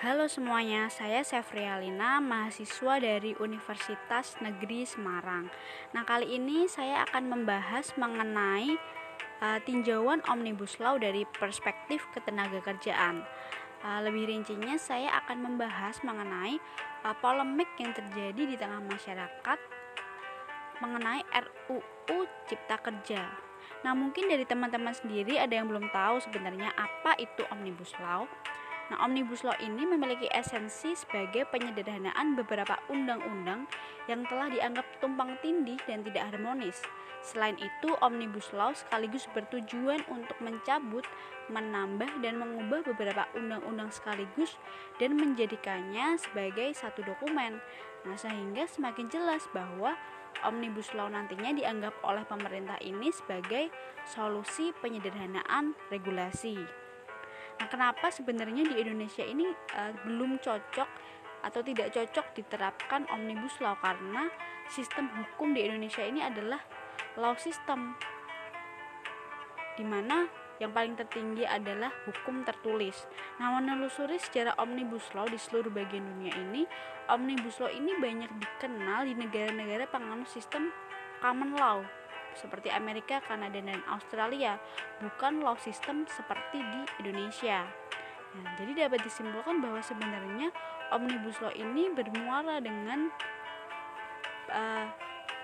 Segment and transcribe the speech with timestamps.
[0.00, 5.52] Halo semuanya, saya Sefrialina, mahasiswa dari Universitas Negeri Semarang.
[5.92, 8.80] Nah, kali ini saya akan membahas mengenai
[9.44, 13.28] uh, tinjauan Omnibus Law dari perspektif ketenaga kerjaan.
[13.84, 16.56] Uh, lebih rincinya, saya akan membahas mengenai
[17.04, 19.58] uh, polemik yang terjadi di tengah masyarakat
[20.80, 23.28] mengenai RUU Cipta Kerja.
[23.84, 28.24] Nah, mungkin dari teman-teman sendiri ada yang belum tahu sebenarnya apa itu Omnibus Law.
[28.90, 33.70] Nah, Omnibus Law ini memiliki esensi sebagai penyederhanaan beberapa undang-undang
[34.10, 36.82] yang telah dianggap tumpang tindih dan tidak harmonis.
[37.22, 41.06] Selain itu, Omnibus Law sekaligus bertujuan untuk mencabut,
[41.46, 44.58] menambah, dan mengubah beberapa undang-undang sekaligus
[44.98, 47.62] dan menjadikannya sebagai satu dokumen.
[48.02, 49.94] Nah, sehingga semakin jelas bahwa
[50.42, 53.70] Omnibus Law nantinya dianggap oleh pemerintah ini sebagai
[54.08, 56.89] solusi penyederhanaan regulasi.
[57.60, 59.44] Nah, kenapa sebenarnya di Indonesia ini
[59.76, 60.88] uh, belum cocok
[61.44, 64.32] atau tidak cocok diterapkan omnibus law karena
[64.68, 66.60] sistem hukum di Indonesia ini adalah
[67.20, 67.96] law system
[69.76, 70.24] di mana
[70.60, 73.08] yang paling tertinggi adalah hukum tertulis.
[73.40, 76.68] Nah, menelusuri sejarah omnibus law di seluruh bagian dunia ini,
[77.08, 80.68] omnibus law ini banyak dikenal di negara-negara penganut sistem
[81.24, 81.80] common law
[82.38, 84.58] seperti Amerika, Kanada, dan Australia,
[85.02, 87.66] bukan law system seperti di Indonesia.
[88.30, 90.54] Nah, jadi dapat disimpulkan bahwa sebenarnya
[90.94, 93.10] omnibus law ini bermuara dengan
[94.50, 94.86] uh,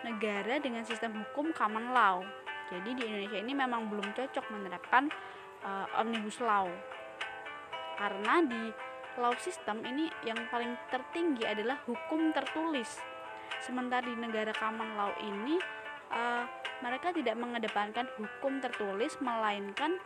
[0.07, 2.23] negara dengan sistem hukum common law.
[2.71, 5.11] Jadi di Indonesia ini memang belum cocok menerapkan
[5.67, 6.71] uh, omnibus law
[7.97, 8.63] karena di
[9.17, 13.01] law system ini yang paling tertinggi adalah hukum tertulis.
[13.65, 15.57] Sementara di negara common law ini
[16.13, 16.45] uh,
[16.85, 19.97] mereka tidak mengedepankan hukum tertulis melainkan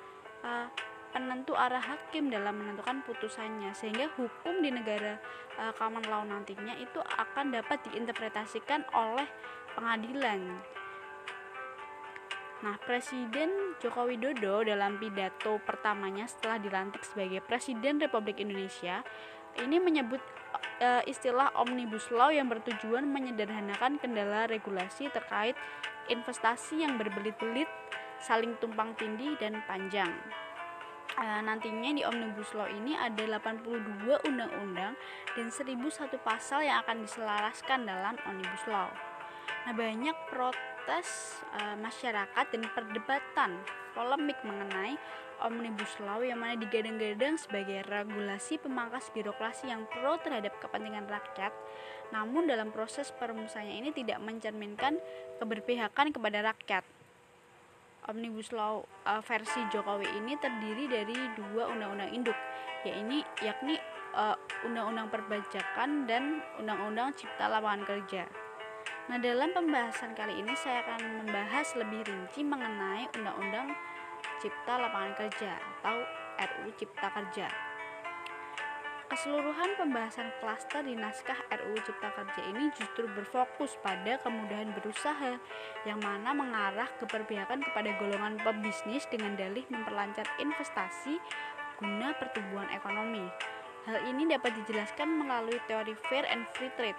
[0.46, 0.70] uh,
[1.10, 5.18] penentu arah hakim dalam menentukan putusannya sehingga hukum di negara
[5.58, 9.26] uh, common law nantinya itu akan dapat diinterpretasikan oleh
[9.74, 10.41] pengadilan.
[12.60, 19.00] Nah, Presiden Joko Widodo dalam pidato pertamanya setelah dilantik sebagai Presiden Republik Indonesia
[19.64, 20.20] ini menyebut
[20.80, 25.54] e, istilah omnibus law yang bertujuan menyederhanakan kendala regulasi terkait
[26.08, 27.68] investasi yang berbelit-belit,
[28.18, 30.10] saling tumpang tindih dan panjang.
[31.14, 34.96] E, nantinya di omnibus law ini ada 82 undang-undang
[35.36, 38.90] dan 1001 pasal yang akan diselaraskan dalam omnibus law.
[39.69, 43.60] Nah, banyak protes e, masyarakat dan perdebatan
[43.92, 44.96] polemik mengenai
[45.40, 51.52] Omnibus Law yang mana digadang-gadang sebagai regulasi pemangkas birokrasi yang pro terhadap kepentingan rakyat,
[52.12, 55.00] namun dalam proses perumusannya ini tidak mencerminkan
[55.40, 56.84] keberpihakan kepada rakyat.
[58.08, 62.36] Omnibus Law uh, versi Jokowi ini terdiri dari dua undang-undang induk,
[62.82, 63.76] yakni yakni
[64.16, 64.34] uh,
[64.64, 68.24] undang-undang perbajakan dan undang-undang cipta lapangan kerja.
[69.10, 73.74] Nah, dalam pembahasan kali ini saya akan membahas lebih rinci mengenai undang-undang
[74.41, 75.97] Cipta Lapangan Kerja atau
[76.41, 77.48] RUU Cipta Kerja.
[79.10, 85.34] Keseluruhan pembahasan klaster di naskah RUU Cipta Kerja ini justru berfokus pada kemudahan berusaha
[85.82, 91.19] yang mana mengarah keberpihakan kepada golongan pebisnis dengan dalih memperlancar investasi
[91.82, 93.26] guna pertumbuhan ekonomi.
[93.91, 96.98] Hal ini dapat dijelaskan melalui teori fair and free trade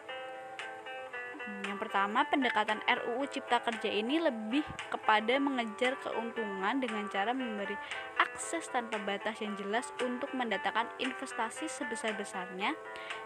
[1.66, 4.62] yang pertama, pendekatan RUU Cipta Kerja ini lebih
[4.94, 7.74] kepada mengejar keuntungan dengan cara memberi
[8.22, 12.78] akses tanpa batas yang jelas untuk mendatangkan investasi sebesar-besarnya,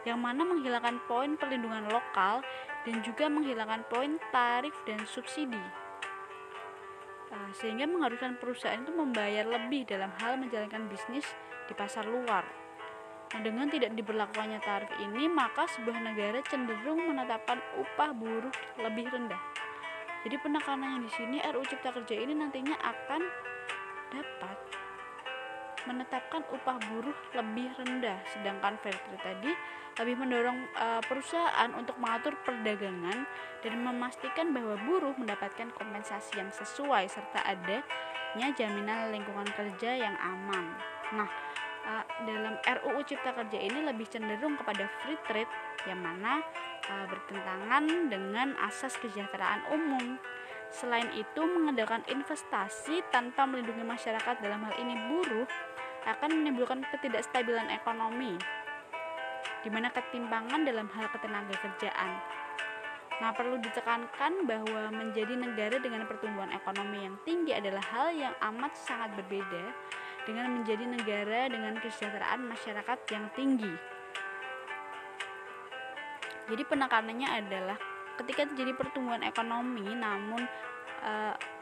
[0.08, 2.40] yang mana menghilangkan poin perlindungan lokal
[2.88, 5.62] dan juga menghilangkan poin tarif dan subsidi.
[7.36, 11.28] Nah, sehingga mengharuskan perusahaan itu membayar lebih dalam hal menjalankan bisnis
[11.68, 12.65] di pasar luar.
[13.34, 19.42] Nah, dengan tidak diberlakukannya tarif ini, maka sebuah negara cenderung menetapkan upah buruh lebih rendah.
[20.26, 23.22] Jadi penekanannya di sini RUU Cipta Kerja ini nantinya akan
[24.10, 24.58] dapat
[25.86, 29.52] menetapkan upah buruh lebih rendah, sedangkan fair trade tadi
[29.96, 33.24] lebih mendorong uh, perusahaan untuk mengatur perdagangan
[33.64, 40.76] dan memastikan bahwa buruh mendapatkan kompensasi yang sesuai serta adanya jaminan lingkungan kerja yang aman.
[41.16, 41.30] Nah,
[41.86, 45.50] uh, dalam RUU Cipta Kerja ini lebih cenderung kepada free trade
[45.86, 46.42] yang mana
[46.90, 50.18] uh, bertentangan dengan asas kesejahteraan umum.
[50.74, 55.48] Selain itu, mengadakan investasi tanpa melindungi masyarakat dalam hal ini buruh
[56.06, 58.36] akan menimbulkan ketidakstabilan ekonomi,
[59.64, 62.12] di mana ketimpangan dalam hal ketenaga kerjaan.
[63.16, 68.76] Nah, perlu ditekankan bahwa menjadi negara dengan pertumbuhan ekonomi yang tinggi adalah hal yang amat
[68.76, 69.72] sangat berbeda
[70.26, 73.74] dengan menjadi negara dengan kesejahteraan masyarakat yang tinggi.
[76.46, 77.78] Jadi penekanannya adalah
[78.22, 80.46] ketika terjadi pertumbuhan ekonomi namun
[81.02, 81.12] e,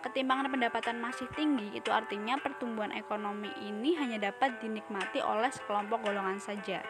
[0.04, 6.40] ketimpangan pendapatan masih tinggi, itu artinya pertumbuhan ekonomi ini hanya dapat dinikmati oleh sekelompok golongan
[6.40, 6.84] saja.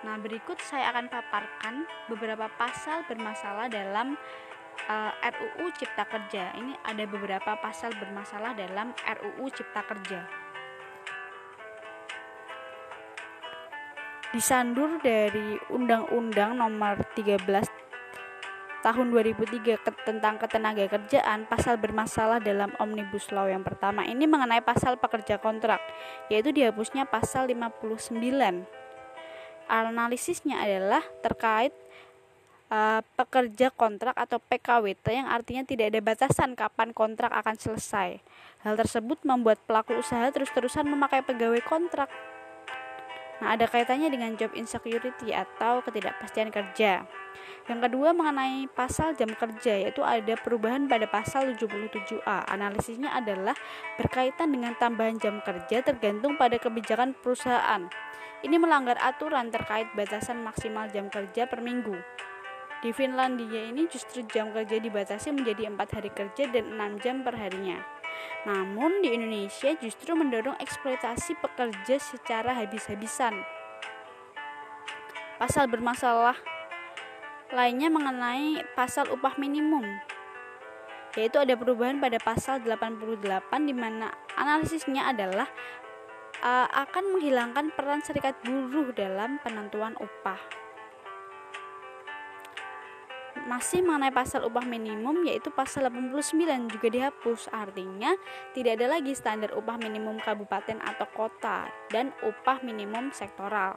[0.00, 4.16] Nah, berikut saya akan paparkan beberapa pasal bermasalah dalam
[4.88, 6.56] uh, eh, RUU Cipta Kerja.
[6.56, 10.24] Ini ada beberapa pasal bermasalah dalam RUU Cipta Kerja.
[14.30, 17.80] Disandur dari Undang-Undang Nomor 13
[18.80, 24.96] tahun 2003 tentang ketenaga kerjaan pasal bermasalah dalam Omnibus Law yang pertama ini mengenai pasal
[24.96, 25.84] pekerja kontrak
[26.32, 28.16] yaitu dihapusnya pasal 59
[29.68, 31.76] analisisnya adalah terkait
[32.70, 38.22] uh, pekerja kontrak atau PKWT yang artinya tidak ada batasan kapan kontrak akan selesai.
[38.64, 42.08] Hal tersebut membuat pelaku usaha terus-terusan memakai pegawai kontrak.
[43.40, 47.08] Nah, ada kaitannya dengan job insecurity atau ketidakpastian kerja.
[47.68, 52.52] Yang kedua mengenai pasal jam kerja yaitu ada perubahan pada pasal 77A.
[52.52, 53.56] Analisisnya adalah
[53.96, 57.88] berkaitan dengan tambahan jam kerja tergantung pada kebijakan perusahaan.
[58.40, 61.96] Ini melanggar aturan terkait batasan maksimal jam kerja per minggu.
[62.80, 67.36] Di Finlandia ini justru jam kerja dibatasi menjadi empat hari kerja dan enam jam per
[67.36, 67.76] harinya.
[68.48, 73.36] Namun di Indonesia justru mendorong eksploitasi pekerja secara habis-habisan.
[75.36, 76.40] Pasal bermasalah
[77.52, 79.84] lainnya mengenai pasal upah minimum
[81.18, 83.26] yaitu ada perubahan pada pasal 88
[83.66, 85.50] di mana analisisnya adalah
[86.38, 90.59] uh, akan menghilangkan peran serikat buruh dalam penentuan upah
[93.50, 97.50] masih mengenai pasal upah minimum yaitu pasal 89 juga dihapus.
[97.50, 98.14] Artinya
[98.54, 103.74] tidak ada lagi standar upah minimum kabupaten atau kota dan upah minimum sektoral.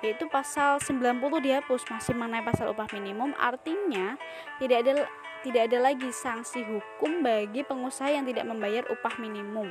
[0.00, 1.84] Yaitu pasal 90 dihapus.
[1.92, 4.16] Masih mengenai pasal upah minimum artinya
[4.56, 4.92] tidak ada
[5.44, 9.68] tidak ada lagi sanksi hukum bagi pengusaha yang tidak membayar upah minimum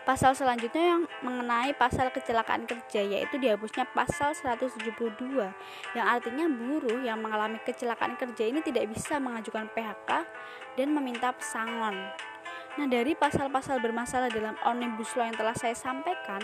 [0.00, 4.96] Pasal selanjutnya yang mengenai pasal kecelakaan kerja yaitu dihapusnya pasal 172
[5.92, 10.10] yang artinya buruh yang mengalami kecelakaan kerja ini tidak bisa mengajukan PHK
[10.80, 11.94] dan meminta pesangon.
[12.80, 16.40] Nah, dari pasal-pasal bermasalah dalam Omnibus Law yang telah saya sampaikan,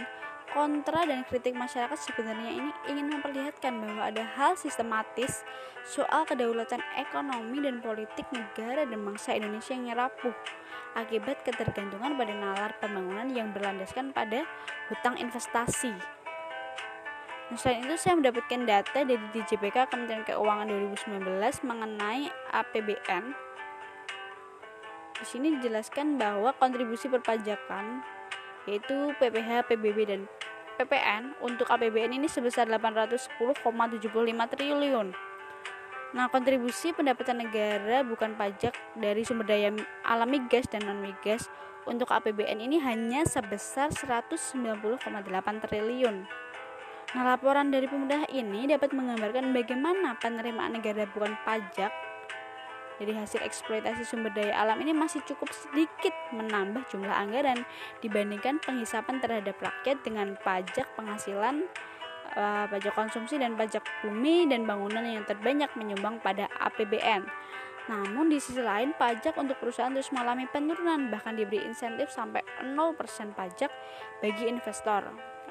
[0.57, 5.45] kontra dan kritik masyarakat sebenarnya ini ingin memperlihatkan bahwa ada hal sistematis
[5.85, 10.33] soal kedaulatan ekonomi dan politik negara dan bangsa Indonesia yang rapuh
[10.97, 14.49] akibat ketergantungan pada nalar pembangunan yang berlandaskan pada
[14.89, 15.93] hutang investasi.
[17.53, 23.25] Nah, selain itu saya mendapatkan data dari DJPK Kementerian Keuangan 2019 mengenai APBN.
[25.21, 28.16] Di sini dijelaskan bahwa kontribusi perpajakan
[28.67, 30.21] yaitu PPH, PBB dan
[30.77, 33.65] PPN untuk APBN ini sebesar 810,75
[34.53, 35.17] triliun.
[36.15, 39.73] Nah, kontribusi pendapatan negara bukan pajak dari sumber daya
[40.07, 41.49] alam migas dan non migas
[41.89, 45.01] untuk APBN ini hanya sebesar 190,8
[45.65, 46.17] triliun.
[47.15, 51.95] Nah, laporan dari pemerintah ini dapat menggambarkan bagaimana penerimaan negara bukan pajak
[52.97, 57.65] dari hasil eksploitasi sumber daya alam ini masih cukup sedikit menambah jumlah anggaran
[58.01, 61.69] dibandingkan penghisapan terhadap rakyat dengan pajak penghasilan
[62.37, 67.25] uh, pajak konsumsi dan pajak bumi dan bangunan yang terbanyak menyumbang pada APBN.
[67.87, 72.99] Namun di sisi lain pajak untuk perusahaan terus mengalami penurunan bahkan diberi insentif sampai 0%
[73.33, 73.71] pajak
[74.21, 75.07] bagi investor.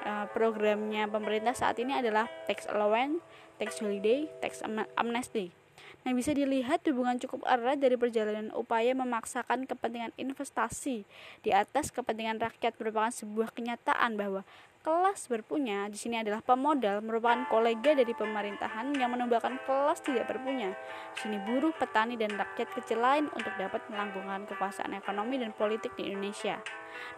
[0.06, 3.24] Uh, programnya pemerintah saat ini adalah tax allowance,
[3.56, 4.60] tax holiday, tax
[4.94, 5.65] amnesty.
[6.06, 11.02] Nah, bisa dilihat hubungan cukup erat dari perjalanan upaya memaksakan kepentingan investasi.
[11.42, 14.46] Di atas kepentingan rakyat merupakan sebuah kenyataan bahwa
[14.86, 20.78] kelas berpunya di sini adalah pemodal merupakan kolega dari pemerintahan yang menumbuhkan kelas tidak berpunya.
[21.10, 25.90] Di sini buruh, petani dan rakyat kecil lain untuk dapat melangkungkan kekuasaan ekonomi dan politik
[25.98, 26.62] di Indonesia.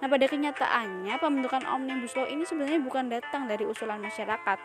[0.00, 4.58] Nah, pada kenyataannya pembentukan Omnibus Law ini sebenarnya bukan datang dari usulan masyarakat,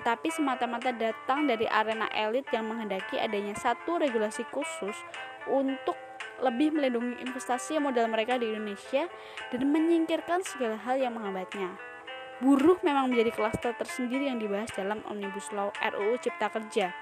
[0.00, 4.96] tetapi semata-mata datang dari arena elit yang menghendaki adanya satu regulasi khusus
[5.44, 6.00] untuk
[6.40, 9.04] lebih melindungi investasi modal mereka di Indonesia
[9.52, 11.95] dan menyingkirkan segala hal yang menghambatnya
[12.44, 16.92] buruh memang menjadi klaster tersendiri yang dibahas dalam Omnibus Law RUU Cipta Kerja.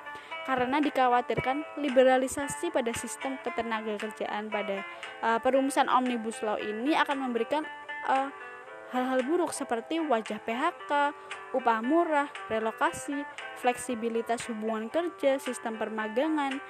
[0.45, 4.85] Karena dikhawatirkan liberalisasi pada sistem ketenaga kerjaan pada
[5.25, 7.65] uh, perumusan Omnibus Law ini akan memberikan
[8.05, 8.29] uh,
[8.93, 11.17] hal-hal buruk seperti wajah PHK,
[11.57, 13.25] upah murah, relokasi,
[13.59, 16.61] fleksibilitas hubungan kerja, sistem permagangan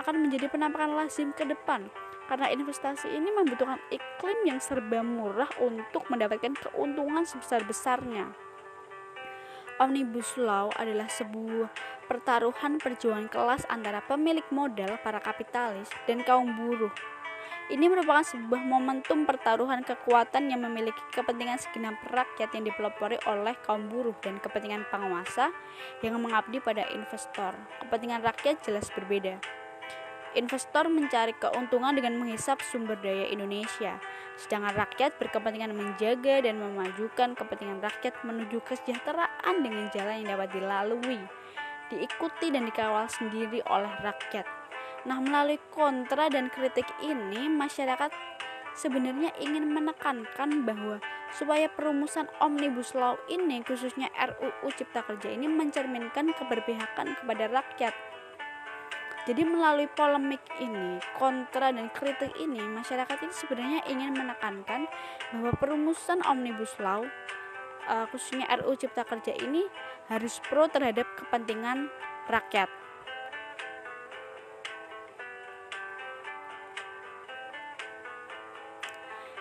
[0.00, 1.86] akan menjadi penampakan lazim ke depan
[2.28, 8.30] karena investasi ini membutuhkan iklim yang serba murah untuk mendapatkan keuntungan sebesar-besarnya.
[9.80, 11.70] Omnibus Law adalah sebuah
[12.10, 16.90] pertaruhan perjuangan kelas antara pemilik modal, para kapitalis, dan kaum buruh.
[17.68, 23.92] Ini merupakan sebuah momentum pertaruhan kekuatan yang memiliki kepentingan segenap rakyat yang dipelopori oleh kaum
[23.92, 25.52] buruh dan kepentingan penguasa
[26.00, 27.52] yang mengabdi pada investor.
[27.84, 29.57] Kepentingan rakyat jelas berbeda.
[30.38, 33.98] Investor mencari keuntungan dengan menghisap sumber daya Indonesia,
[34.38, 41.18] sedangkan rakyat berkepentingan menjaga dan memajukan kepentingan rakyat menuju kesejahteraan dengan jalan yang dapat dilalui,
[41.90, 44.46] diikuti dan dikawal sendiri oleh rakyat.
[45.10, 48.14] Nah, melalui kontra dan kritik ini, masyarakat
[48.78, 51.02] sebenarnya ingin menekankan bahwa
[51.34, 57.94] supaya perumusan Omnibus Law ini, khususnya RUU Cipta Kerja ini mencerminkan keberpihakan kepada rakyat
[59.28, 64.88] jadi melalui polemik ini, kontra dan kritik ini, masyarakat ini sebenarnya ingin menekankan
[65.36, 67.04] bahwa perumusan Omnibus Law
[67.92, 69.68] uh, khususnya RU Cipta Kerja ini
[70.08, 71.92] harus pro terhadap kepentingan
[72.24, 72.72] rakyat.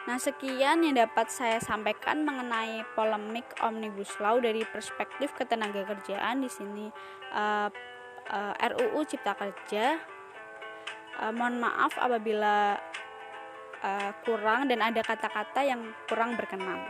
[0.03, 6.51] Nah, sekian yang dapat saya sampaikan mengenai polemik Omnibus Law dari perspektif ketenaga kerjaan di
[6.51, 6.91] sini.
[7.32, 7.72] Uh,
[8.31, 10.00] uh, eh, RUU Cipta Kerja.
[11.17, 12.77] Uh, mohon maaf apabila
[13.81, 16.84] uh, kurang dan ada kata-kata yang kurang berkenan.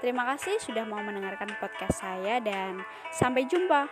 [0.00, 2.80] Terima kasih sudah mau mendengarkan podcast saya dan
[3.12, 3.84] sampai jumpa.